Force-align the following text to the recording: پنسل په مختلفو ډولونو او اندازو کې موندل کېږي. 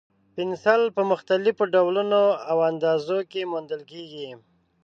پنسل 0.35 0.81
په 0.95 1.01
مختلفو 1.11 1.63
ډولونو 1.73 2.21
او 2.49 2.57
اندازو 2.69 3.19
کې 3.31 3.49
موندل 3.51 3.81
کېږي. 3.91 4.29